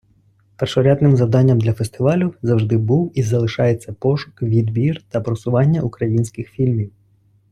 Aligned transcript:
Першорядним 0.57 1.17
завданням 1.17 1.59
для 1.59 1.73
фестивалю 1.73 2.33
зажди 2.41 2.77
був 2.77 3.11
і 3.15 3.23
залишається 3.23 3.93
пошук, 3.93 4.41
відбір 4.41 5.01
та 5.09 5.21
просування 5.21 5.81
українських 5.81 6.49
фільмів. 6.49 6.91